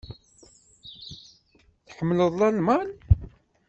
Tḥemmleḍ 1.87 2.33
Lalman? 2.37 2.89